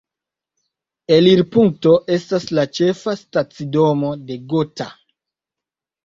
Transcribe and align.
Elirpunkto 1.17 1.91
estas 2.15 2.47
la 2.59 2.63
ĉefa 2.77 3.13
stacidomo 3.19 4.09
de 4.31 4.39
Gotha. 4.55 4.89